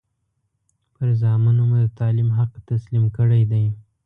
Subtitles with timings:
[0.93, 3.65] پر زامنو مو د تعلیم حق تسلیم کړی دی.